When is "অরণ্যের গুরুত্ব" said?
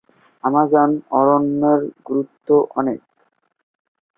1.11-2.47